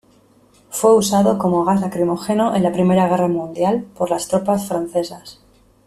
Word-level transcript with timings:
Fue 0.71 0.95
usado 0.95 1.37
como 1.37 1.63
gas 1.63 1.79
lacrimógeno 1.79 2.55
en 2.55 2.63
la 2.63 2.71
Primera 2.71 3.07
Guerra 3.07 3.27
Mundial 3.27 3.85
por 3.95 4.09
las 4.09 4.27
tropas 4.27 4.67
francesas. 4.67 5.39